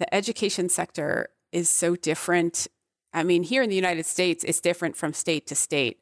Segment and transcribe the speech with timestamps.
[0.00, 2.66] the education sector is so different.
[3.12, 6.00] I mean, here in the United States, it's different from state to state,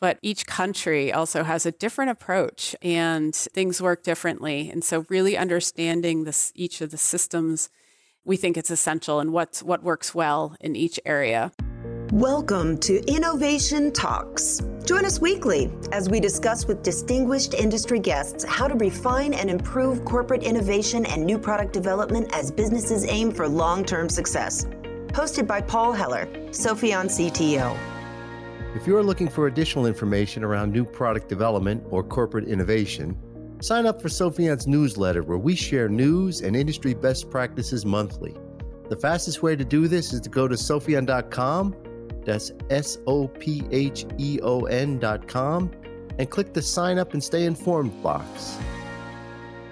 [0.00, 4.70] but each country also has a different approach and things work differently.
[4.70, 7.68] And so, really understanding this, each of the systems,
[8.24, 11.50] we think it's essential and what's, what works well in each area.
[12.12, 14.60] Welcome to Innovation Talks.
[14.84, 20.04] Join us weekly as we discuss with distinguished industry guests how to refine and improve
[20.04, 24.66] corporate innovation and new product development as businesses aim for long term success.
[25.14, 27.74] Hosted by Paul Heller, Sopheon CTO.
[28.76, 33.16] If you're looking for additional information around new product development or corporate innovation,
[33.62, 38.36] sign up for Sopheon's newsletter where we share news and industry best practices monthly.
[38.90, 41.74] The fastest way to do this is to go to sopheon.com
[42.24, 45.70] that's S O P H E O N dot com
[46.18, 48.58] and click the sign up and stay informed box.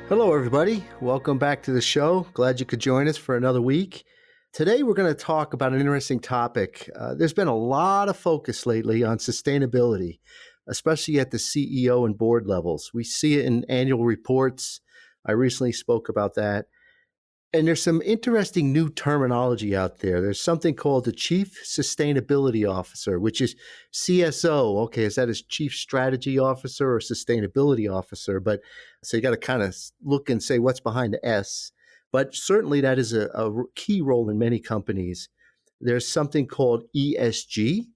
[0.09, 0.83] Hello, everybody.
[1.01, 2.27] Welcome back to the show.
[2.35, 4.05] Glad you could join us for another week.
[4.53, 6.91] Today, we're going to talk about an interesting topic.
[6.99, 10.19] Uh, there's been a lot of focus lately on sustainability,
[10.67, 12.91] especially at the CEO and board levels.
[12.93, 14.81] We see it in annual reports.
[15.25, 16.67] I recently spoke about that.
[17.53, 20.21] And there's some interesting new terminology out there.
[20.21, 23.57] There's something called the Chief Sustainability Officer, which is
[23.93, 24.85] CSO.
[24.85, 28.39] Okay, is that his Chief Strategy Officer or Sustainability Officer?
[28.39, 28.61] But
[29.03, 31.73] so you got to kind of look and say what's behind the S.
[32.13, 35.29] But certainly that is a, a key role in many companies.
[35.81, 37.87] There's something called ESG,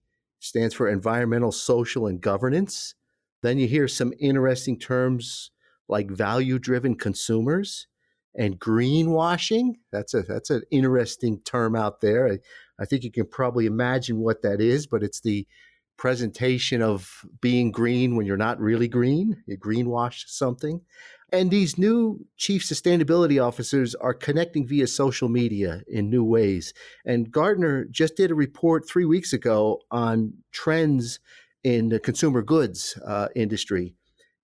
[0.40, 2.96] stands for Environmental, Social, and Governance.
[3.42, 5.52] Then you hear some interesting terms
[5.86, 7.86] like value driven consumers
[8.36, 9.74] and greenwashing.
[9.92, 12.32] That's a that's an interesting term out there.
[12.32, 12.38] I,
[12.78, 15.46] I think you can probably imagine what that is, but it's the
[15.96, 19.42] presentation of being green when you're not really green.
[19.46, 20.80] You greenwash something.
[21.32, 26.72] And these new chief sustainability officers are connecting via social media in new ways.
[27.04, 31.18] And Gartner just did a report three weeks ago on trends
[31.64, 33.94] in the consumer goods uh, industry.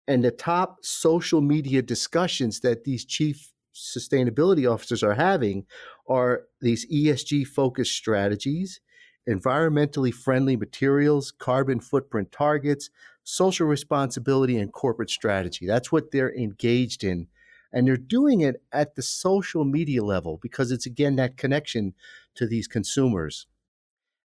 [0.08, 5.66] And the top social media discussions that these chief sustainability officers are having
[6.08, 8.80] are these ESG focused strategies,
[9.28, 12.90] environmentally friendly materials, carbon footprint targets,
[13.22, 15.66] social responsibility, and corporate strategy.
[15.66, 17.28] That's what they're engaged in.
[17.72, 21.94] And they're doing it at the social media level because it's, again, that connection
[22.34, 23.46] to these consumers.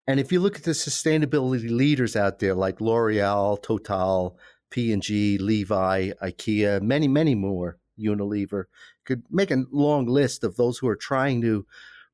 [0.07, 4.37] And if you look at the sustainability leaders out there like L'Oreal, Total,
[4.69, 8.65] P&G, Levi, IKEA, many, many more, Unilever,
[9.05, 11.65] could make a long list of those who are trying to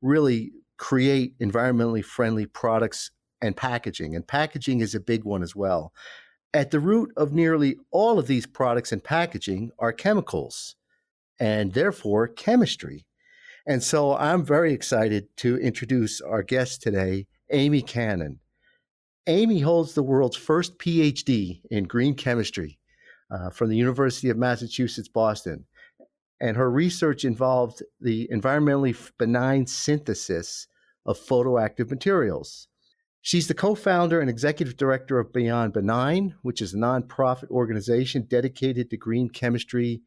[0.01, 4.15] really create environmentally friendly products and packaging.
[4.15, 5.93] And packaging is a big one as well.
[6.53, 10.75] At the root of nearly all of these products and packaging are chemicals
[11.39, 13.05] and therefore chemistry.
[13.65, 18.39] And so I'm very excited to introduce our guest today, Amy Cannon.
[19.27, 22.79] Amy holds the world's first PhD in green chemistry
[23.29, 25.65] uh, from the University of Massachusetts, Boston
[26.41, 30.67] and her research involved the environmentally benign synthesis
[31.05, 32.67] of photoactive materials.
[33.21, 38.25] She's the co founder and executive director of Beyond Benign, which is a nonprofit organization
[38.27, 40.01] dedicated to green chemistry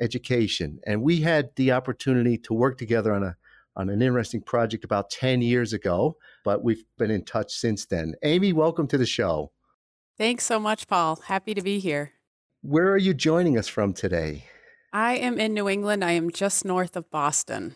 [0.00, 0.80] education.
[0.84, 3.36] And we had the opportunity to work together on a
[3.76, 8.14] on an interesting project about 10 years ago, but we've been in touch since then.
[8.22, 9.52] Amy, welcome to the show.
[10.16, 11.16] Thanks so much, Paul.
[11.16, 12.12] Happy to be here.
[12.62, 14.44] Where are you joining us from today?
[14.92, 16.04] I am in New England.
[16.04, 17.74] I am just north of Boston.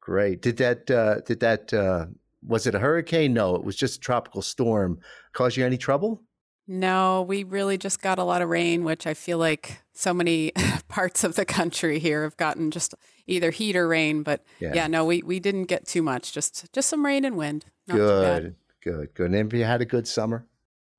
[0.00, 0.42] Great.
[0.42, 2.06] Did that uh, did that uh,
[2.46, 3.32] was it a hurricane?
[3.32, 5.00] No, it was just a tropical storm.
[5.32, 6.22] Cause you any trouble?
[6.66, 10.52] No, we really just got a lot of rain, which I feel like so many
[10.88, 12.94] parts of the country here have gotten just
[13.26, 14.22] either heat or rain.
[14.22, 16.32] But yeah, yeah no, we, we didn't get too much.
[16.32, 17.66] Just just some rain and wind.
[17.86, 19.26] Not good, good, good.
[19.26, 20.46] And have you had a good summer?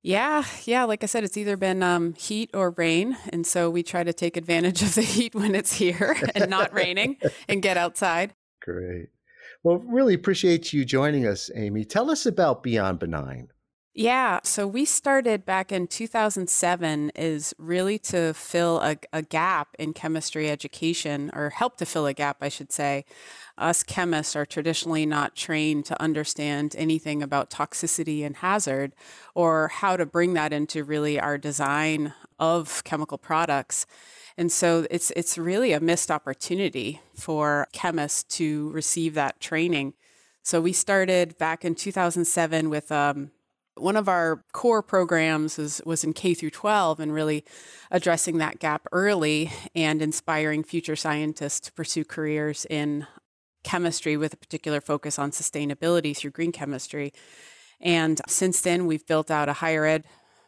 [0.02, 0.84] Yeah, yeah.
[0.84, 4.12] Like I said, it's either been um, heat or rain, and so we try to
[4.12, 7.16] take advantage of the heat when it's here and not raining,
[7.48, 8.34] and get outside.
[8.62, 9.08] Great.
[9.62, 11.84] Well, really appreciate you joining us, Amy.
[11.84, 13.48] Tell us about Beyond Benign.
[13.98, 19.94] Yeah, so we started back in 2007 is really to fill a, a, gap in
[19.94, 23.06] chemistry education, or help to fill a gap, I should say
[23.56, 28.92] us chemists are traditionally not trained to understand anything about toxicity and hazard
[29.34, 33.86] or how to bring that into really our design of chemical products.
[34.36, 39.94] And so it's it's really a missed opportunity for chemists to receive that training.
[40.42, 43.30] So we started back in 2007 with um,
[43.76, 47.44] one of our core programs was, was in K through 12 and really
[47.90, 53.06] addressing that gap early and inspiring future scientists to pursue careers in
[53.64, 57.12] chemistry with a particular focus on sustainability through green chemistry.
[57.80, 60.04] And since then, we've built out a higher ed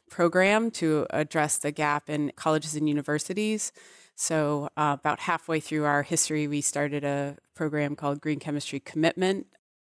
[0.08, 3.72] program to address the gap in colleges and universities.
[4.14, 9.46] So, uh, about halfway through our history, we started a program called Green Chemistry Commitment,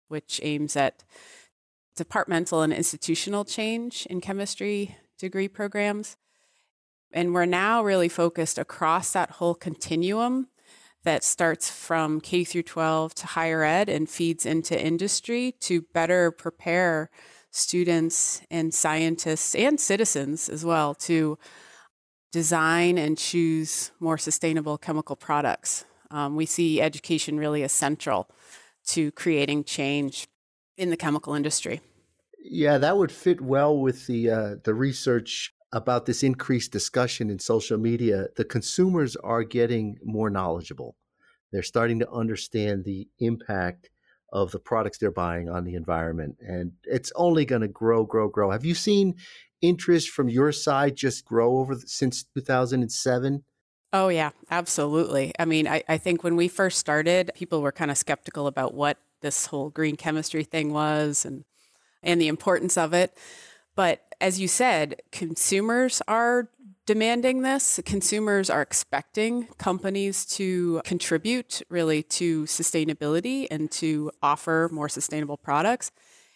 [0.08, 1.04] which aims at
[1.96, 6.16] departmental and institutional change in chemistry degree programs.
[7.12, 10.48] And we're now really focused across that whole continuum
[11.04, 16.30] that starts from K through 12 to higher ed and feeds into industry to better
[16.30, 17.10] prepare
[17.52, 21.38] students and scientists and citizens as well to
[22.32, 25.84] design and choose more sustainable chemical products.
[26.10, 28.28] Um, we see education really essential
[28.88, 30.28] to creating change
[30.76, 31.80] in the chemical industry.
[32.38, 37.38] Yeah, that would fit well with the uh, the research about this increased discussion in
[37.38, 38.28] social media.
[38.36, 40.96] The consumers are getting more knowledgeable.
[41.52, 43.90] They're starting to understand the impact
[44.32, 48.28] of the products they're buying on the environment, and it's only going to grow, grow,
[48.28, 48.50] grow.
[48.50, 49.16] Have you seen
[49.60, 53.44] interest from your side just grow over the, since 2007?
[53.92, 55.32] Oh, yeah, absolutely.
[55.38, 58.74] I mean, I, I think when we first started, people were kind of skeptical about
[58.74, 61.44] what this whole green chemistry thing was and
[62.02, 63.16] and the importance of it.
[63.74, 66.48] But as you said, consumers are
[66.86, 67.80] demanding this.
[67.84, 75.90] Consumers are expecting companies to contribute really to sustainability and to offer more sustainable products.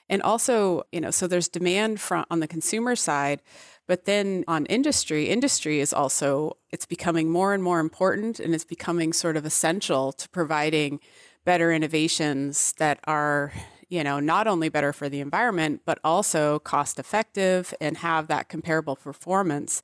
[0.08, 3.40] And also, you know, so there's demand from on the consumer side,
[3.86, 8.64] but then on industry, industry is also it's becoming more and more important and it's
[8.64, 10.98] becoming sort of essential to providing
[11.44, 13.52] better innovations that are
[13.90, 18.48] you know, not only better for the environment, but also cost effective and have that
[18.48, 19.82] comparable performance.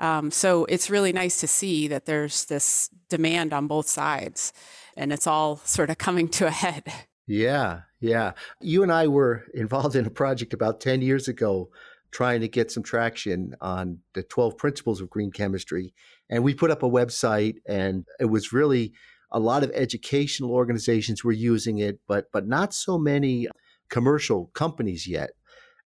[0.00, 4.52] Um, so it's really nice to see that there's this demand on both sides
[4.96, 6.92] and it's all sort of coming to a head.
[7.26, 8.32] Yeah, yeah.
[8.60, 11.70] You and I were involved in a project about 10 years ago
[12.10, 15.94] trying to get some traction on the 12 principles of green chemistry.
[16.28, 18.92] And we put up a website, and it was really
[19.30, 23.48] a lot of educational organizations were using it, but but not so many
[23.88, 25.30] commercial companies yet.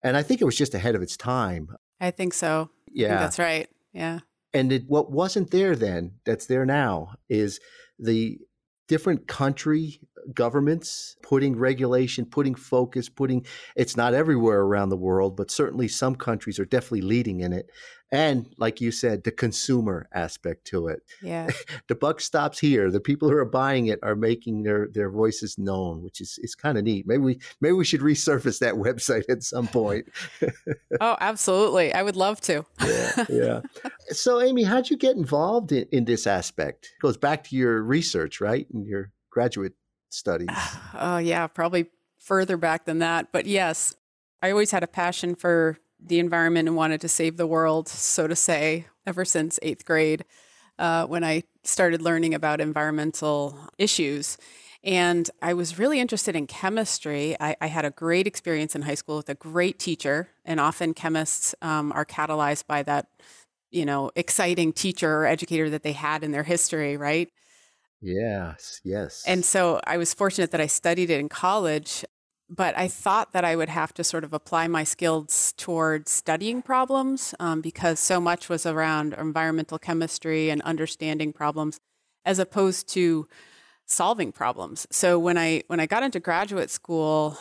[0.04, 1.70] And I think it was just ahead of its time.
[2.00, 2.70] I think so.
[2.92, 3.68] Yeah, think that's right.
[3.94, 4.20] Yeah.
[4.54, 7.60] And it, what wasn't there then, that's there now, is
[8.00, 8.40] the
[8.88, 10.00] different country
[10.34, 13.46] governments putting regulation, putting focus, putting
[13.76, 17.70] it's not everywhere around the world, but certainly some countries are definitely leading in it
[18.12, 21.02] and like you said the consumer aspect to it.
[21.22, 21.50] Yeah.
[21.88, 22.92] The buck stops here.
[22.92, 26.56] The people who are buying it are making their their voices known which is is
[26.56, 27.08] kind of neat.
[27.08, 30.08] Maybe we maybe we should resurface that website at some point.
[31.00, 31.94] Oh absolutely.
[31.94, 32.66] I would love to.
[32.84, 33.62] Yeah yeah.
[34.10, 36.90] So amy how'd you get involved in, in this aspect?
[36.98, 39.74] It goes back to your research right and your graduate
[40.10, 40.50] studies.
[40.94, 41.88] Oh yeah probably
[42.20, 43.94] further back than that but yes
[44.42, 48.28] i always had a passion for the environment and wanted to save the world, so
[48.28, 50.26] to say, ever since eighth grade
[50.80, 54.38] uh, when I started learning about environmental issues.
[54.84, 57.36] And I was really interested in chemistry.
[57.40, 60.94] I, I, had a great experience in high school with a great teacher, and often
[60.94, 63.08] chemists um, are catalyzed by that,
[63.72, 67.30] you know, exciting teacher or educator that they had in their history, right?
[68.02, 69.24] Yes, yes.
[69.26, 72.06] And so I was fortunate that I studied it in college
[72.50, 76.62] but I thought that I would have to sort of apply my skills towards studying
[76.62, 81.80] problems um, because so much was around environmental chemistry and understanding problems
[82.26, 83.28] as opposed to
[83.86, 84.88] solving problems.
[84.92, 87.38] So when I when I got into graduate school,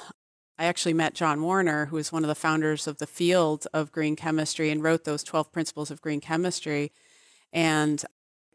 [0.58, 3.92] I actually met John Warner, who was one of the founders of the field of
[3.92, 6.92] green chemistry and wrote those 12 principles of green chemistry.
[7.52, 8.04] And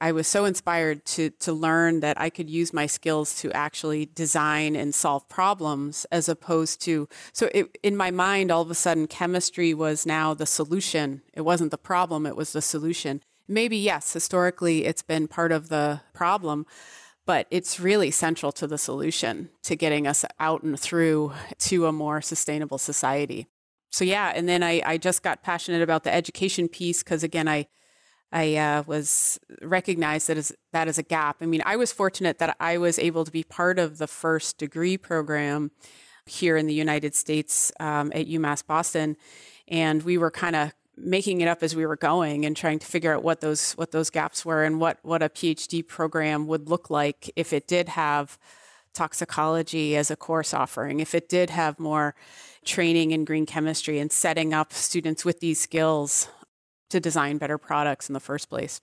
[0.01, 4.07] I was so inspired to to learn that I could use my skills to actually
[4.07, 8.75] design and solve problems as opposed to so it, in my mind all of a
[8.75, 11.21] sudden chemistry was now the solution.
[11.35, 13.21] It wasn't the problem, it was the solution.
[13.47, 16.65] Maybe yes, historically it's been part of the problem,
[17.27, 21.91] but it's really central to the solution to getting us out and through to a
[21.91, 23.45] more sustainable society.
[23.91, 27.47] So yeah, and then I, I just got passionate about the education piece because again
[27.47, 27.67] I
[28.31, 31.37] I uh, was recognized that as that as a gap.
[31.41, 34.57] I mean, I was fortunate that I was able to be part of the first
[34.57, 35.71] degree program
[36.25, 39.17] here in the United States um, at UMass Boston,
[39.67, 42.85] and we were kind of making it up as we were going and trying to
[42.85, 46.69] figure out what those what those gaps were and what what a PhD program would
[46.69, 48.37] look like if it did have
[48.93, 52.13] toxicology as a course offering, if it did have more
[52.65, 56.27] training in green chemistry and setting up students with these skills
[56.91, 58.81] to design better products in the first place.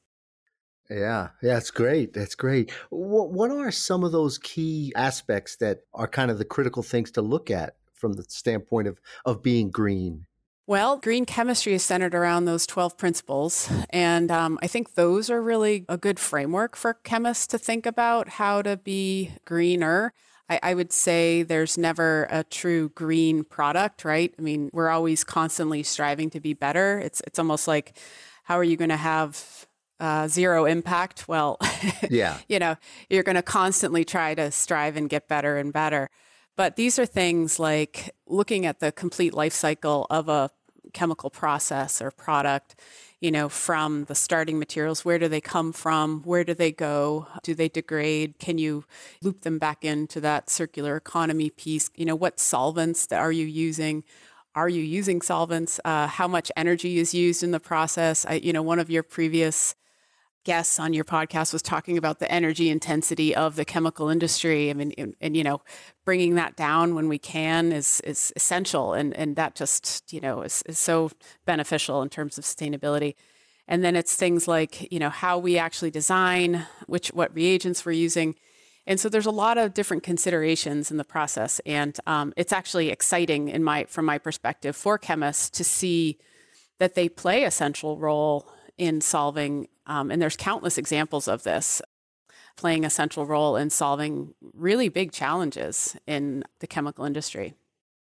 [0.91, 2.15] Yeah, yeah, that's great.
[2.15, 2.71] That's great.
[2.91, 7.11] What what are some of those key aspects that are kind of the critical things
[7.12, 10.27] to look at from the standpoint of of being green?
[10.69, 13.71] Well, green chemistry is centered around those 12 principles.
[13.88, 18.29] And um, I think those are really a good framework for chemists to think about
[18.29, 20.12] how to be greener.
[20.49, 24.35] I, I, would say there's never a true green product, right?
[24.38, 26.99] I mean, we're always constantly striving to be better.
[26.99, 27.97] It's, it's almost like,
[28.45, 29.67] how are you going to have
[30.00, 31.28] uh, zero impact?
[31.28, 31.59] Well,
[32.11, 32.76] yeah, you know,
[33.11, 36.09] you're going to constantly try to strive and get better and better.
[36.57, 40.50] But these are things like looking at the complete life cycle of a
[40.93, 42.75] chemical process or product
[43.21, 46.23] you know from the starting materials where do they come from?
[46.23, 47.27] Where do they go?
[47.43, 48.39] Do they degrade?
[48.39, 48.85] Can you
[49.23, 51.91] loop them back into that circular economy piece?
[51.95, 54.05] You know what solvents are you using?
[54.55, 55.79] Are you using solvents?
[55.85, 58.25] Uh, how much energy is used in the process?
[58.27, 59.75] I, you know one of your previous
[60.45, 64.71] guests on your podcast was talking about the energy intensity of the chemical industry.
[64.71, 65.61] I mean, and, and, you know,
[66.04, 70.42] bringing that down when we can is is essential, and and that just you know
[70.42, 71.11] is is so
[71.45, 73.14] beneficial in terms of sustainability.
[73.66, 77.92] And then it's things like you know how we actually design, which what reagents we're
[77.92, 78.35] using.
[78.87, 82.88] And so there's a lot of different considerations in the process, and um, it's actually
[82.88, 86.18] exciting in my from my perspective for chemists to see
[86.78, 91.83] that they play a central role in solving um, and there's countless examples of this
[92.57, 97.54] playing a central role in solving really big challenges in the chemical industry.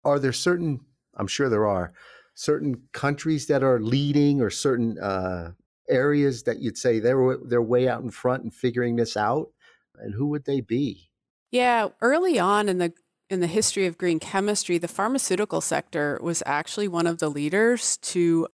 [0.05, 0.79] Are there certain,
[1.15, 1.93] I'm sure there are,
[2.35, 5.51] certain countries that are leading or certain uh,
[5.89, 9.49] areas that you'd say they're, they're way out in front in figuring this out?
[9.97, 11.09] And who would they be?
[11.51, 12.93] Yeah, early on in the
[13.29, 17.97] in the history of green chemistry, the pharmaceutical sector was actually one of the leaders
[17.97, 18.47] to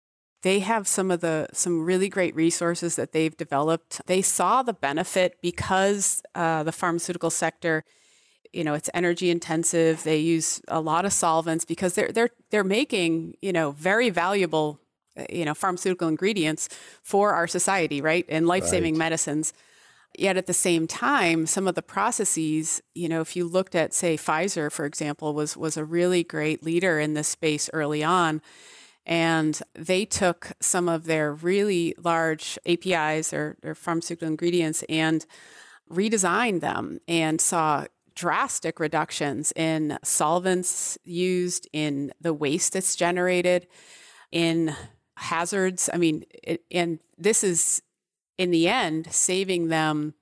[0.43, 4.01] they have some of the some really great resources that they've developed.
[4.07, 7.85] They saw the benefit because uh, the pharmaceutical sector,
[8.53, 10.05] you know, it's energy intensive.
[10.05, 14.81] They use a lot of solvents because they're they're they're making you know very valuable
[15.17, 16.69] uh, you know pharmaceutical ingredients
[17.03, 18.99] for our society, right, and life saving right.
[18.99, 19.53] medicines.
[20.17, 23.93] Yet at the same time, some of the processes, you know, if you looked at,
[23.93, 28.41] say, Pfizer, for example, was was a really great leader in this space early on
[29.09, 35.25] and they took some of their really large APIs or, or pharmaceutical ingredients and
[35.91, 43.67] redesigned them and saw drastic reductions in solvents used, in the waste that's generated,
[44.31, 44.77] in
[45.17, 45.89] hazards.
[45.93, 47.83] I mean, it, and this is
[48.37, 50.13] in the end saving them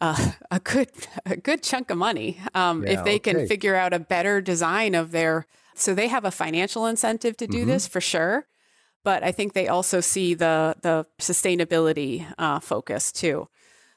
[0.00, 0.90] uh, a good
[1.26, 3.34] a good chunk of money um, yeah, if they okay.
[3.34, 7.46] can figure out a better design of their so they have a financial incentive to
[7.46, 7.68] do mm-hmm.
[7.68, 8.46] this for sure.
[9.04, 13.48] But I think they also see the the sustainability uh, focus too.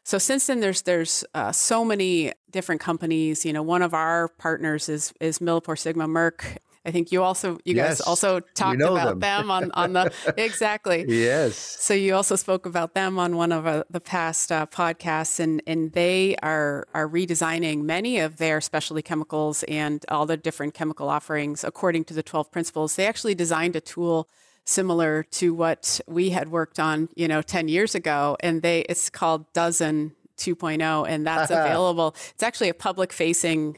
[0.03, 3.45] So since then, there's there's uh, so many different companies.
[3.45, 7.57] You know, one of our partners is is Millipore Sigma Merck I think you also
[7.65, 9.19] you yes, guys also talked about them.
[9.19, 9.51] them.
[9.51, 11.05] on on the exactly.
[11.07, 11.57] Yes.
[11.57, 15.61] So you also spoke about them on one of uh, the past uh, podcasts, and
[15.65, 21.09] and they are are redesigning many of their specialty chemicals and all the different chemical
[21.09, 22.95] offerings according to the twelve principles.
[22.95, 24.29] They actually designed a tool
[24.65, 28.35] similar to what we had worked on, you know, 10 years ago.
[28.39, 32.15] And they, it's called DOZN 2.0 and that's available.
[32.33, 33.77] It's actually a public facing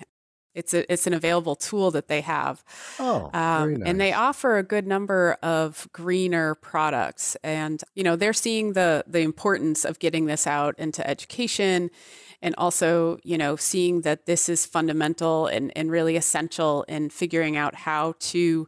[0.58, 2.64] it's a, it's an available tool that they have.
[3.00, 3.84] Oh, um, nice.
[3.86, 9.04] and they offer a good number of greener products, and you know they're seeing the
[9.08, 11.92] the importance of getting this out into education,
[12.42, 17.56] and also you know seeing that this is fundamental and and really essential in figuring
[17.56, 18.68] out how to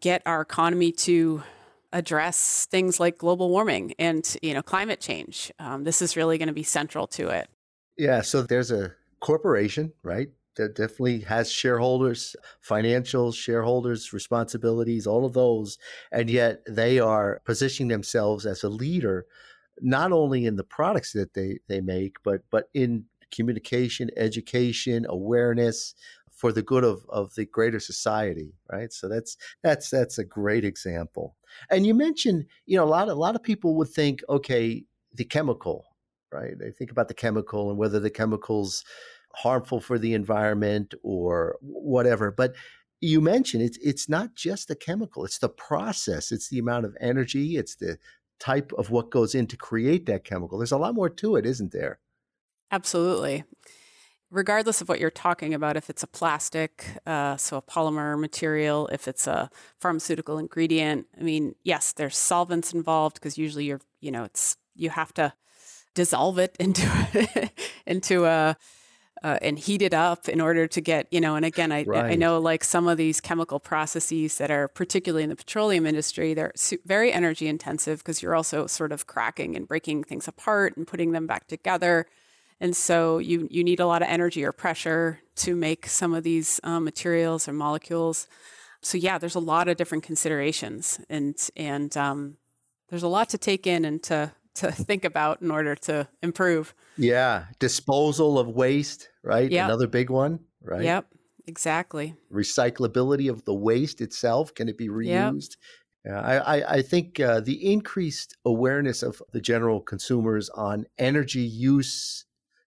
[0.00, 1.42] get our economy to
[1.92, 5.50] address things like global warming and you know climate change.
[5.58, 7.48] Um, this is really going to be central to it.
[7.96, 8.20] Yeah.
[8.20, 10.28] So there's a corporation, right?
[10.56, 15.78] That definitely has shareholders, financial shareholders, responsibilities, all of those.
[16.10, 19.26] And yet they are positioning themselves as a leader,
[19.80, 25.94] not only in the products that they, they make, but but in communication, education, awareness
[26.36, 28.92] for the good of, of the greater society, right?
[28.92, 31.34] So that's that's that's a great example.
[31.70, 34.84] And you mentioned, you know, a lot a lot of people would think, okay,
[35.14, 35.86] the chemical,
[36.30, 36.58] right?
[36.58, 38.84] They think about the chemical and whether the chemicals
[39.36, 42.30] harmful for the environment or whatever.
[42.30, 42.54] But
[43.00, 46.96] you mentioned it's it's not just the chemical; it's the process, it's the amount of
[47.00, 47.98] energy, it's the
[48.38, 50.58] type of what goes in to create that chemical.
[50.58, 51.98] There's a lot more to it, isn't there?
[52.70, 53.44] Absolutely.
[54.30, 58.88] Regardless of what you're talking about, if it's a plastic, uh, so a polymer material,
[58.88, 59.48] if it's a
[59.80, 64.90] pharmaceutical ingredient, I mean, yes, there's solvents involved because usually you're, you know, it's you
[64.90, 65.32] have to
[65.94, 67.50] dissolve it into
[67.86, 68.56] into a
[69.22, 72.12] uh, and heat it up in order to get you know and again I, right.
[72.12, 76.34] I know like some of these chemical processes that are particularly in the petroleum industry
[76.34, 76.52] they're
[76.84, 81.12] very energy intensive because you're also sort of cracking and breaking things apart and putting
[81.12, 82.06] them back together
[82.60, 86.22] and so you you need a lot of energy or pressure to make some of
[86.22, 88.28] these um, materials or molecules
[88.80, 92.36] so yeah there's a lot of different considerations and and um,
[92.88, 96.74] there's a lot to take in and to to think about in order to improve.
[96.96, 99.50] Yeah, disposal of waste, right?
[99.50, 99.64] Yep.
[99.64, 100.82] Another big one, right?
[100.82, 101.06] Yep,
[101.46, 102.14] exactly.
[102.32, 105.56] Recyclability of the waste itself can it be reused?
[106.04, 106.14] Yep.
[106.14, 112.24] Uh, I, I think uh, the increased awareness of the general consumers on energy use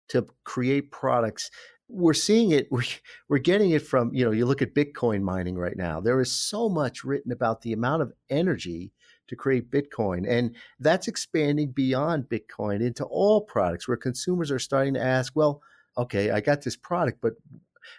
[0.09, 1.49] to create products
[1.89, 2.83] we're seeing it we're,
[3.27, 6.31] we're getting it from you know you look at bitcoin mining right now there is
[6.31, 8.91] so much written about the amount of energy
[9.29, 10.29] to create Bitcoin.
[10.29, 15.61] And that's expanding beyond Bitcoin into all products where consumers are starting to ask, well,
[15.97, 17.33] okay, I got this product, but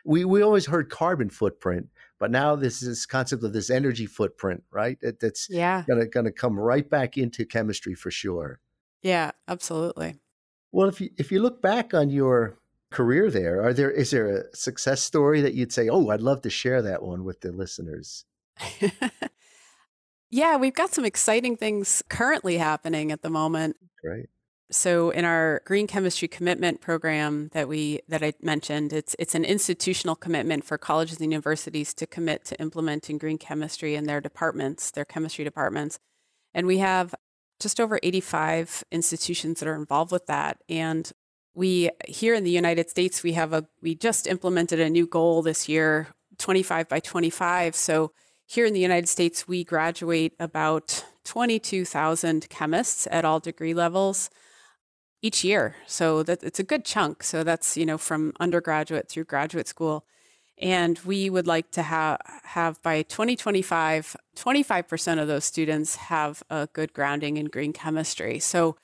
[0.05, 4.63] we, we always heard carbon footprint, but now this is concept of this energy footprint,
[4.71, 4.99] right?
[5.01, 5.85] That, that's yeah.
[5.89, 8.61] gonna gonna come right back into chemistry for sure.
[9.03, 10.17] Yeah, absolutely.
[10.73, 12.59] Well, if you if you look back on your
[12.91, 16.43] career there, are there is there a success story that you'd say, oh, I'd love
[16.43, 18.25] to share that one with the listeners?
[20.31, 23.77] Yeah, we've got some exciting things currently happening at the moment.
[24.03, 24.27] Great.
[24.71, 29.45] So in our green chemistry commitment program that we that I mentioned, it's it's an
[29.45, 34.93] institutional commitment for colleges and universities to commit to implementing green chemistry in their departments,
[34.93, 35.99] their chemistry departments.
[36.55, 37.15] And we have
[37.59, 40.59] just over 85 institutions that are involved with that.
[40.69, 41.11] And
[41.53, 45.43] we here in the United States, we have a we just implemented a new goal
[45.43, 46.09] this year,
[46.39, 47.75] 25 by 25.
[47.75, 48.13] So
[48.51, 54.29] here in the United States, we graduate about 22,000 chemists at all degree levels
[55.23, 55.77] each year.
[55.87, 57.23] So that it's a good chunk.
[57.23, 60.05] So that's, you know, from undergraduate through graduate school.
[60.59, 66.69] And we would like to have have by 2025, 25% of those students have a
[66.73, 68.41] good grounding in green chemistry.
[68.41, 68.75] So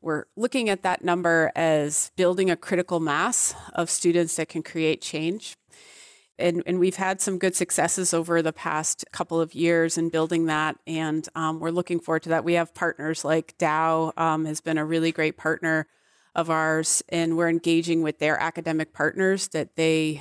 [0.00, 5.00] we're looking at that number as building a critical mass of students that can create
[5.00, 5.56] change
[6.38, 10.46] and, and we've had some good successes over the past couple of years in building
[10.46, 10.76] that.
[10.86, 12.44] And um, we're looking forward to that.
[12.44, 15.86] We have partners like Dow um, has been a really great partner
[16.34, 20.20] of ours, and we're engaging with their academic partners that they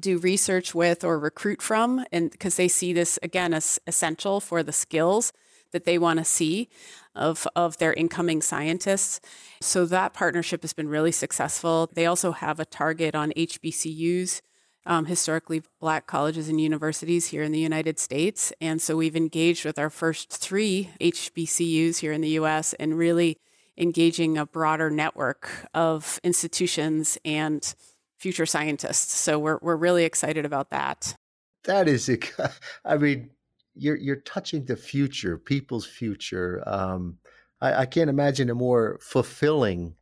[0.00, 4.62] do research with or recruit from, and because they see this again as essential for
[4.62, 5.32] the skills
[5.72, 6.68] that they want to see
[7.14, 9.20] of, of their incoming scientists.
[9.60, 11.90] So that partnership has been really successful.
[11.92, 14.40] They also have a target on HBCUs
[14.86, 18.52] um, historically black colleges and universities here in the United States.
[18.60, 23.38] And so we've engaged with our first three HBCUs here in the US and really
[23.76, 27.74] engaging a broader network of institutions and
[28.18, 29.12] future scientists.
[29.18, 31.16] So we're, we're really excited about that.
[31.64, 32.10] That is,
[32.84, 33.30] I mean,
[33.74, 36.62] you're, you're touching the future, people's future.
[36.66, 37.18] Um,
[37.60, 39.96] I, I can't imagine a more fulfilling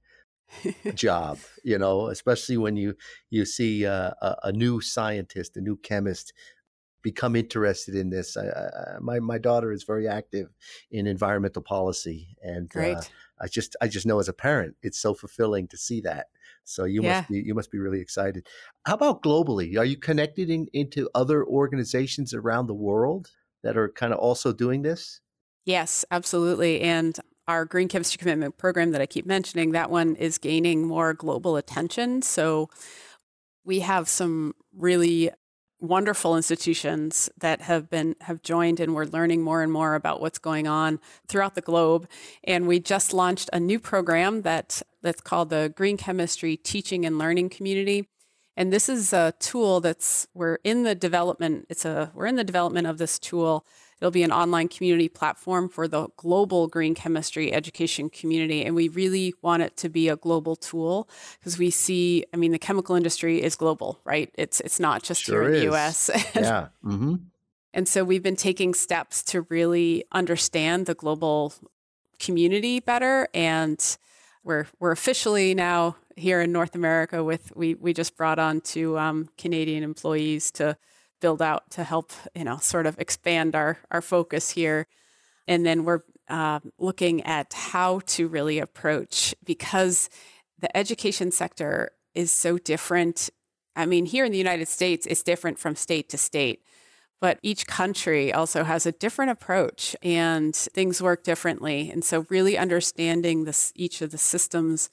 [0.95, 2.95] job you know especially when you
[3.31, 6.33] you see uh, a, a, new scientist a new chemist
[7.03, 8.37] become interested in this.
[8.37, 10.49] I, I, my my daughter is very active
[10.91, 13.03] in environmental policy and uh,
[13.41, 16.27] i just i just know as a parent it's so fulfilling to see that.
[16.65, 17.19] So you yeah.
[17.19, 18.47] must be you must be really excited.
[18.87, 19.77] How about globally?
[19.77, 23.31] Are you connected in, into other organizations around the world
[23.63, 25.21] that are kind of also doing this?
[25.65, 26.81] Yes, absolutely.
[26.81, 31.13] And our green chemistry commitment program that I keep mentioning, that one is gaining more
[31.13, 32.23] global attention.
[32.23, 32.71] So
[33.65, 35.31] we have some really
[35.83, 40.39] wonderful institutions that have been have joined and we're learning more and more about what's
[40.39, 42.09] going on throughout the globe
[42.45, 47.19] and we just launched a new program that that's called the green chemistry teaching and
[47.19, 48.09] learning community
[48.57, 52.45] and this is a tool that's we're in the development it's a we're in the
[52.45, 53.67] development of this tool
[54.03, 58.65] It'll be an online community platform for the global green chemistry education community.
[58.65, 62.51] And we really want it to be a global tool because we see, I mean,
[62.51, 64.29] the chemical industry is global, right?
[64.35, 66.11] It's it's not just sure here in the US.
[66.35, 66.67] yeah.
[66.85, 67.15] Mm-hmm.
[67.73, 71.55] And so we've been taking steps to really understand the global
[72.19, 73.29] community better.
[73.33, 73.79] And
[74.43, 78.99] we're we're officially now here in North America with we we just brought on two
[78.99, 80.77] um, Canadian employees to
[81.23, 84.87] build out to help, you know, sort of expand our, our focus here.
[85.49, 90.11] And then we're uh, looking at how to really approach because
[90.59, 93.31] the education sector is so different.
[93.75, 96.61] I mean, here in the United States, it's different from state to state.
[97.23, 101.89] but each country also has a different approach and things work differently.
[101.89, 104.91] And so, really understanding this, each of the systems,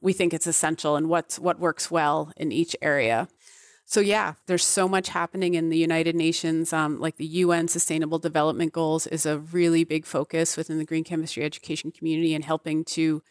[0.00, 3.28] we think it's essential and what's, what works well in each area.
[3.90, 6.74] So, yeah, there's so much happening in the United Nations.
[6.74, 11.04] Um, like the UN Sustainable Development Goals is a really big focus within the green
[11.04, 13.22] chemistry education community and helping to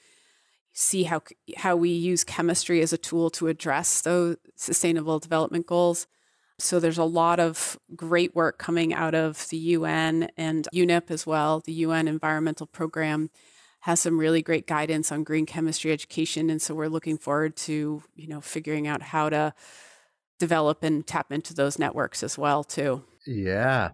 [0.74, 1.22] see how
[1.58, 6.08] how we use chemistry as a tool to address those sustainable development goals.
[6.58, 11.28] So there's a lot of great work coming out of the UN and UNEP as
[11.28, 11.60] well.
[11.60, 13.30] The UN Environmental Program
[13.82, 18.02] has some really great guidance on green chemistry education, and so we're looking forward to
[18.16, 19.54] you know figuring out how to
[20.40, 23.04] develop and tap into those networks as well too.
[23.26, 23.90] Yeah.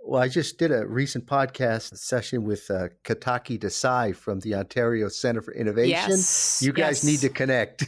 [0.00, 5.08] Well, I just did a recent podcast session with uh, Ketaki Desai from the Ontario
[5.08, 5.90] Center for Innovation.
[5.90, 7.04] Yes, you guys yes.
[7.04, 7.84] need to connect.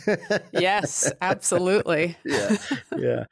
[0.53, 2.17] yes, absolutely.
[2.25, 2.57] yeah,
[2.97, 3.25] yeah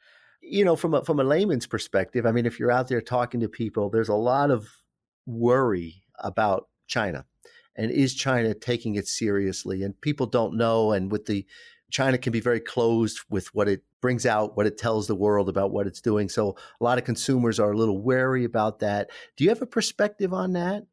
[0.49, 3.39] you know, from a, from a layman's perspective, I mean, if you're out there talking
[3.41, 4.67] to people, there's a lot of
[5.25, 7.25] worry about China,
[7.75, 9.83] and is China taking it seriously?
[9.83, 11.45] And people don't know, and with the
[11.91, 15.49] China can be very closed with what it brings out, what it tells the world
[15.49, 16.29] about what it's doing.
[16.29, 19.09] So a lot of consumers are a little wary about that.
[19.35, 20.85] Do you have a perspective on that?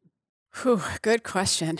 [0.61, 1.77] Whew, good question.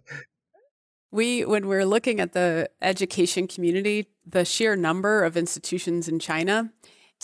[1.10, 6.72] we, when we're looking at the education community, the sheer number of institutions in China,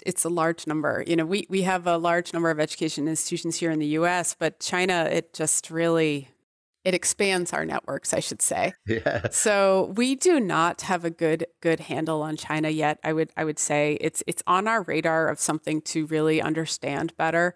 [0.05, 1.05] it's a large number.
[1.07, 4.35] You know, we, we have a large number of education institutions here in the US,
[4.39, 6.29] but China, it just really
[6.85, 8.73] it expands our networks, I should say.
[8.87, 9.29] Yeah.
[9.31, 13.01] So we do not have a good good handle on China yet.
[13.03, 17.17] I would I would say it's it's on our radar of something to really understand
[17.17, 17.55] better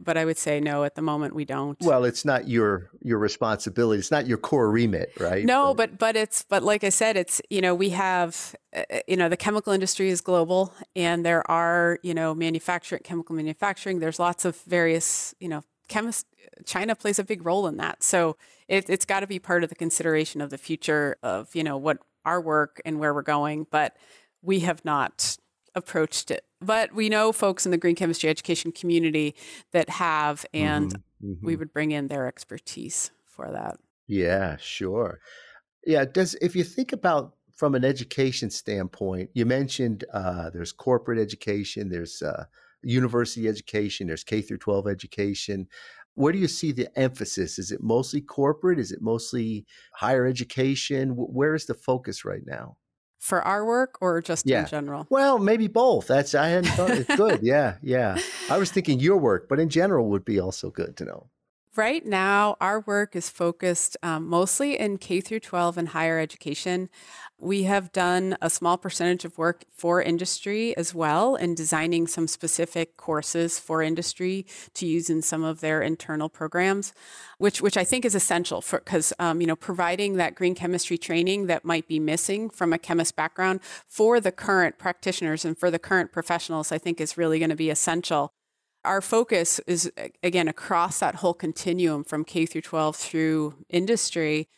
[0.00, 0.84] but I would say no.
[0.84, 1.76] At the moment, we don't.
[1.80, 3.98] Well, it's not your your responsibility.
[3.98, 5.44] It's not your core remit, right?
[5.44, 9.16] No, but but it's but like I said, it's you know we have uh, you
[9.16, 13.98] know the chemical industry is global, and there are you know manufacturing chemical manufacturing.
[13.98, 16.26] There's lots of various you know chemist.
[16.64, 18.36] China plays a big role in that, so
[18.68, 21.76] it, it's got to be part of the consideration of the future of you know
[21.76, 23.66] what our work and where we're going.
[23.70, 23.96] But
[24.42, 25.36] we have not
[25.74, 26.44] approached it.
[26.60, 29.34] But we know folks in the green chemistry education community
[29.72, 31.32] that have, and mm-hmm.
[31.32, 31.46] Mm-hmm.
[31.46, 33.78] we would bring in their expertise for that.
[34.06, 35.20] Yeah, sure.
[35.86, 41.18] Yeah, does if you think about from an education standpoint, you mentioned uh, there's corporate
[41.18, 42.44] education, there's uh,
[42.82, 45.66] university education, there's K through 12 education.
[46.14, 47.58] Where do you see the emphasis?
[47.58, 48.78] Is it mostly corporate?
[48.78, 51.10] Is it mostly higher education?
[51.10, 52.76] Where is the focus right now?
[53.18, 54.60] for our work or just yeah.
[54.60, 55.06] in general?
[55.10, 56.06] Well, maybe both.
[56.06, 57.40] That's I hadn't thought it's good.
[57.42, 58.18] yeah, yeah.
[58.48, 61.30] I was thinking your work, but in general would be also good to know.
[61.76, 66.88] Right now, our work is focused um, mostly in K through 12 and higher education.
[67.40, 72.26] We have done a small percentage of work for industry as well in designing some
[72.26, 76.92] specific courses for industry to use in some of their internal programs,
[77.38, 81.46] which which I think is essential because um, you know providing that green chemistry training
[81.46, 85.78] that might be missing from a chemist background for the current practitioners and for the
[85.78, 88.32] current professionals, I think is really going to be essential.
[88.84, 89.92] Our focus is
[90.24, 94.48] again across that whole continuum from K through 12 through industry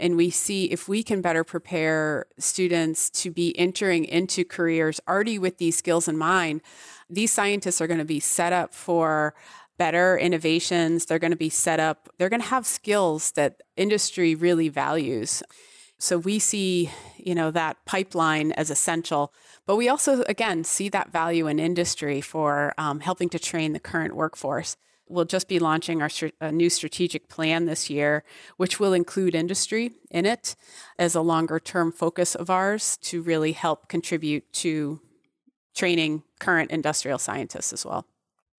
[0.00, 5.38] and we see if we can better prepare students to be entering into careers already
[5.38, 6.62] with these skills in mind,
[7.08, 9.34] these scientists are going to be set up for
[9.78, 11.06] better innovations.
[11.06, 15.42] They're going to be set up, they're going to have skills that industry really values.
[15.98, 19.34] So we see, you know, that pipeline as essential,
[19.66, 23.80] but we also, again, see that value in industry for um, helping to train the
[23.80, 24.76] current workforce
[25.10, 28.24] we'll just be launching our a new strategic plan this year,
[28.56, 30.56] which will include industry in it
[30.98, 35.00] as a longer term focus of ours to really help contribute to
[35.74, 38.06] training current industrial scientists as well.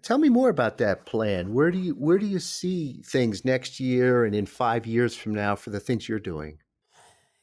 [0.04, 1.54] Tell me more about that plan.
[1.54, 5.34] Where do you where do you see things next year and in 5 years from
[5.34, 6.58] now for the things you're doing?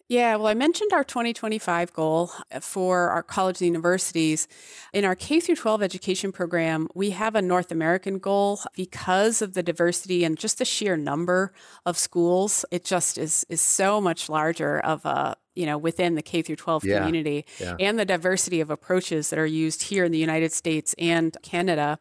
[0.09, 4.49] Yeah, well, I mentioned our 2025 goal uh, for our colleges and universities.
[4.95, 9.53] In our K through 12 education program, we have a North American goal because of
[9.53, 11.53] the diversity and just the sheer number
[11.85, 12.65] of schools.
[12.71, 16.57] It just is is so much larger of a you know within the K through
[16.57, 17.77] 12 yeah, community yeah.
[17.79, 21.99] and the diversity of approaches that are used here in the United States and Canada.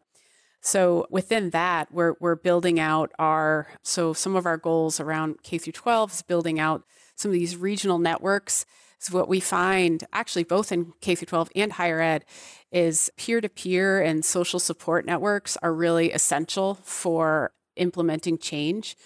[0.62, 5.58] So within that, we're we're building out our so some of our goals around K
[5.58, 6.84] through 12 is building out
[7.18, 8.64] some of these regional networks.
[9.00, 12.24] So what we find actually both in K through 12 and higher ed
[12.70, 18.96] is peer-to-peer and social support networks are really essential for implementing change.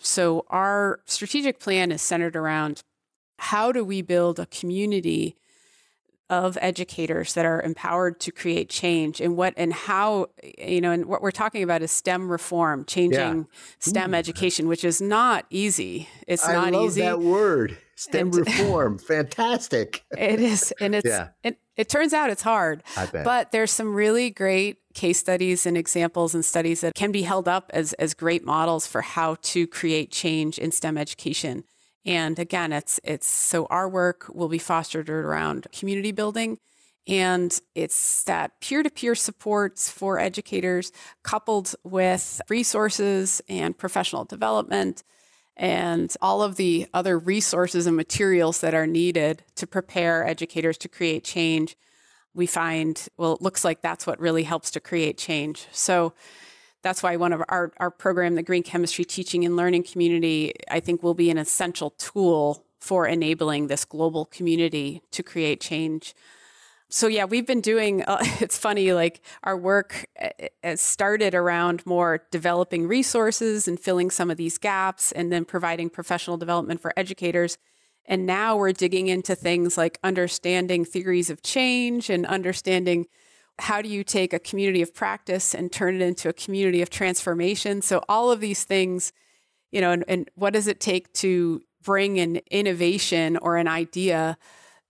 [0.00, 2.82] So our strategic plan is centered around
[3.38, 5.36] how do we build a community
[6.30, 11.06] of educators that are empowered to create change and what and how you know and
[11.06, 13.44] what we're talking about is STEM reform, changing yeah.
[13.80, 14.16] STEM Ooh.
[14.16, 16.08] education, which is not easy.
[16.28, 16.56] It's not easy.
[16.56, 17.00] I not love easy.
[17.02, 20.04] That word, STEM and, reform, fantastic.
[20.16, 21.28] It is, and it's yeah.
[21.42, 22.84] it, it turns out it's hard.
[22.96, 23.24] I bet.
[23.24, 27.48] But there's some really great case studies and examples and studies that can be held
[27.48, 31.64] up as as great models for how to create change in STEM education.
[32.04, 36.58] And again, it's it's so our work will be fostered around community building
[37.06, 45.02] and it's that peer-to-peer supports for educators coupled with resources and professional development
[45.56, 50.88] and all of the other resources and materials that are needed to prepare educators to
[50.88, 51.76] create change.
[52.32, 55.66] We find, well, it looks like that's what really helps to create change.
[55.72, 56.14] So
[56.82, 60.80] that's why one of our, our program, the Green Chemistry Teaching and Learning Community, I
[60.80, 66.14] think will be an essential tool for enabling this global community to create change.
[66.88, 68.02] So yeah, we've been doing.
[68.02, 70.30] Uh, it's funny, like our work uh,
[70.62, 75.90] has started around more developing resources and filling some of these gaps, and then providing
[75.90, 77.58] professional development for educators.
[78.06, 83.06] And now we're digging into things like understanding theories of change and understanding
[83.60, 86.90] how do you take a community of practice and turn it into a community of
[86.90, 87.82] transformation?
[87.82, 89.12] So all of these things,
[89.70, 94.36] you know, and, and what does it take to bring an innovation or an idea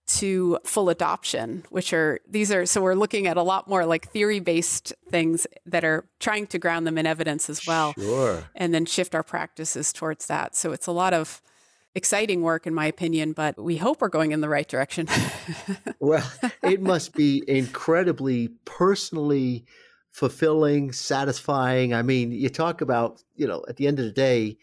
[0.07, 4.09] to full adoption, which are these are so we're looking at a lot more like
[4.09, 7.93] theory based things that are trying to ground them in evidence as well.
[7.93, 8.43] Sure.
[8.55, 10.55] And then shift our practices towards that.
[10.55, 11.41] So it's a lot of
[11.95, 15.07] exciting work, in my opinion, but we hope we're going in the right direction.
[15.99, 16.29] well,
[16.63, 19.65] it must be incredibly personally
[20.11, 21.93] fulfilling, satisfying.
[21.93, 24.57] I mean, you talk about, you know, at the end of the day,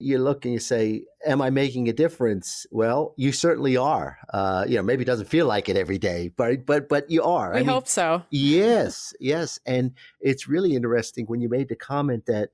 [0.00, 4.18] you look and you say, "Am I making a difference?" Well, you certainly are.
[4.32, 7.22] Uh, you know, maybe it doesn't feel like it every day, but but but you
[7.24, 7.52] are.
[7.52, 8.22] We I hope so.
[8.30, 12.50] yes, yes, and it's really interesting when you made the comment that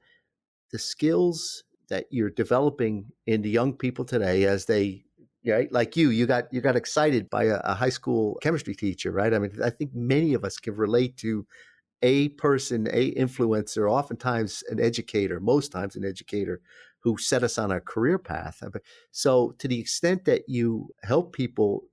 [0.72, 5.04] the skills that you're developing in the young people today as they
[5.46, 9.10] right like you you got you got excited by a, a, high school chemistry teacher
[9.10, 11.46] right i mean i think many of us can relate to
[12.02, 16.60] a person a influencer oftentimes an educator most times an educator
[17.00, 18.70] who set us on a career path uh,
[19.10, 21.84] so to the extent that you help people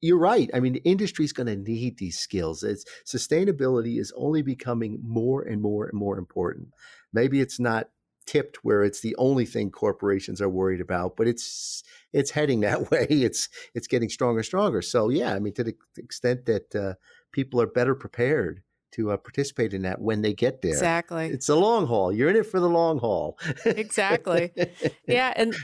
[0.00, 0.50] you're right.
[0.54, 2.62] I mean, the industry is going to need these skills.
[2.62, 6.68] It's sustainability is only becoming more and more and more important.
[7.12, 7.88] Maybe it's not
[8.26, 12.90] tipped where it's the only thing corporations are worried about, but it's it's heading that
[12.90, 13.06] way.
[13.08, 14.82] It's it's getting stronger and stronger.
[14.82, 16.94] So yeah, I mean, to the extent that uh,
[17.32, 20.72] people are better prepared to uh, participate in that when they get there.
[20.72, 21.28] Exactly.
[21.28, 22.12] It's a long haul.
[22.12, 23.38] You're in it for the long haul.
[23.64, 24.52] exactly.
[25.06, 25.54] Yeah, and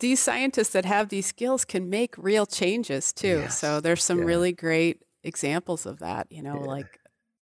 [0.00, 3.40] these scientists that have these skills can make real changes too.
[3.40, 3.58] Yes.
[3.58, 4.24] So there's some yeah.
[4.24, 6.66] really great examples of that, you know, yeah.
[6.66, 6.98] like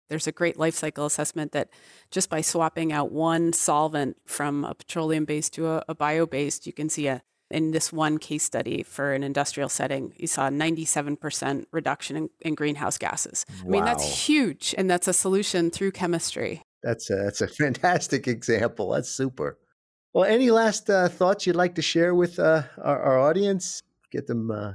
[0.09, 1.69] there's a great life cycle assessment that
[2.11, 6.67] just by swapping out one solvent from a petroleum based to a, a bio based,
[6.67, 10.47] you can see a in this one case study for an industrial setting, you saw
[10.47, 13.45] a 97% reduction in, in greenhouse gases.
[13.47, 13.67] Wow.
[13.67, 14.73] I mean, that's huge.
[14.77, 16.63] And that's a solution through chemistry.
[16.81, 18.89] That's a, that's a fantastic example.
[18.89, 19.59] That's super.
[20.13, 23.83] Well, any last uh, thoughts you'd like to share with uh, our, our, audience?
[24.11, 24.71] Get them uh,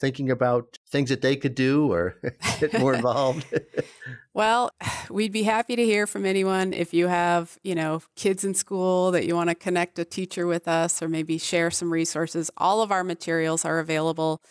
[0.00, 2.16] thinking about things that they could do or
[2.58, 3.46] get more involved?
[4.34, 4.72] well,
[5.10, 9.10] we'd be happy to hear from anyone if you have, you know, kids in school
[9.10, 12.50] that you want to connect a teacher with us or maybe share some resources.
[12.56, 14.42] All of our materials are available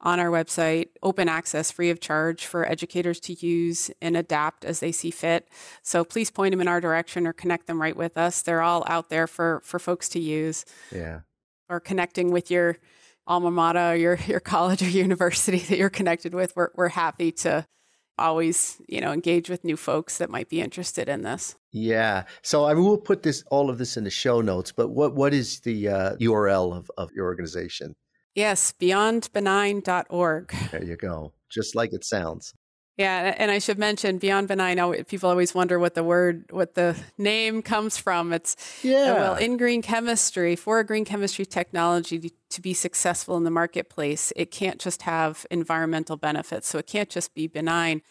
[0.00, 4.80] on our website, open access, free of charge for educators to use and adapt as
[4.80, 5.48] they see fit.
[5.82, 8.42] So please point them in our direction or connect them right with us.
[8.42, 10.64] They're all out there for for folks to use.
[10.92, 11.20] Yeah.
[11.68, 12.78] Or connecting with your
[13.28, 17.66] alma mater, your your college or university that you're connected with, we're we're happy to
[18.18, 21.54] always you know engage with new folks that might be interested in this.
[21.70, 22.24] Yeah.
[22.42, 24.72] So I we'll put this all of this in the show notes.
[24.72, 27.94] But what what is the uh, URL of of your organization?
[28.34, 30.54] Yes, beyondbenign.org.
[30.70, 31.32] There you go.
[31.50, 32.54] Just like it sounds.
[32.98, 35.04] Yeah, and I should mention Beyond Benign.
[35.04, 38.32] People always wonder what the word, what the name comes from.
[38.32, 39.12] It's uh, yeah.
[39.12, 44.32] Well, in green chemistry, for a green chemistry technology to be successful in the marketplace,
[44.34, 46.66] it can't just have environmental benefits.
[46.66, 48.02] So it can't just be benign,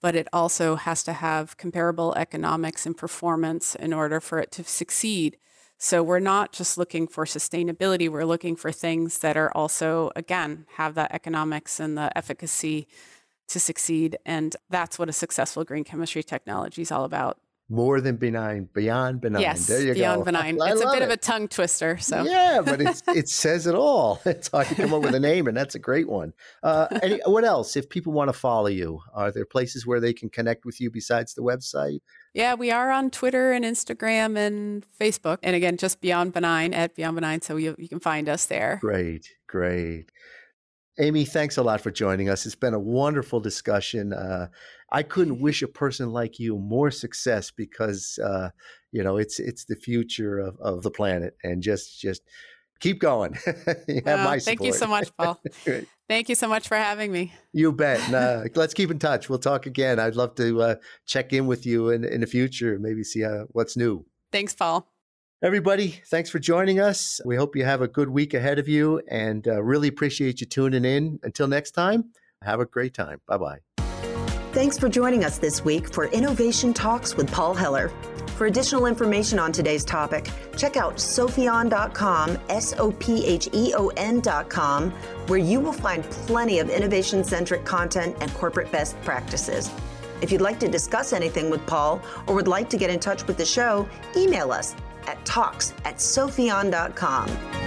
[0.00, 4.64] but it also has to have comparable economics and performance in order for it to
[4.64, 5.36] succeed.
[5.78, 8.08] So we're not just looking for sustainability.
[8.08, 12.88] We're looking for things that are also, again, have the economics and the efficacy
[13.48, 14.16] to succeed.
[14.26, 17.38] And that's what a successful green chemistry technology is all about.
[17.68, 19.40] more than benign, beyond benign.
[19.40, 20.24] Yes, there you beyond go.
[20.26, 20.60] benign.
[20.60, 21.04] I it's a bit it.
[21.04, 21.96] of a tongue twister.
[21.96, 24.20] So yeah, but it's, it says it all.
[24.26, 26.34] It's hard to come up with a name, and that's a great one.
[26.62, 27.74] Uh, any, what else?
[27.76, 30.90] If people want to follow you, are there places where they can connect with you
[30.90, 32.00] besides the website?
[32.34, 35.38] Yeah, we are on Twitter and Instagram and Facebook.
[35.42, 37.40] And again, just Beyond Benign at Beyond Benign.
[37.42, 38.78] So you, you can find us there.
[38.82, 40.10] Great, great.
[40.98, 42.44] Amy, thanks a lot for joining us.
[42.44, 44.12] It's been a wonderful discussion.
[44.12, 44.48] Uh,
[44.90, 48.50] I couldn't wish a person like you more success because uh,
[48.90, 52.22] you know it's it's the future of, of the planet, and just just
[52.80, 53.38] keep going.
[53.88, 55.40] you have my thank you so much, Paul.
[56.08, 57.32] thank you so much for having me.
[57.52, 58.00] You bet.
[58.12, 59.30] Uh, let's keep in touch.
[59.30, 59.98] We'll talk again.
[59.98, 60.74] I'd love to uh,
[61.06, 64.04] check in with you in, in the future, maybe see uh, what's new.
[64.30, 64.91] Thanks, Paul.
[65.44, 67.20] Everybody, thanks for joining us.
[67.24, 70.46] We hope you have a good week ahead of you and uh, really appreciate you
[70.46, 71.18] tuning in.
[71.24, 73.20] Until next time, have a great time.
[73.26, 73.58] Bye bye.
[74.52, 77.88] Thanks for joining us this week for Innovation Talks with Paul Heller.
[78.36, 83.88] For additional information on today's topic, check out sopheon.com, S O P H E O
[83.96, 84.92] N.com,
[85.26, 89.72] where you will find plenty of innovation centric content and corporate best practices.
[90.20, 93.26] If you'd like to discuss anything with Paul or would like to get in touch
[93.26, 97.61] with the show, email us at talks at sopheon.com.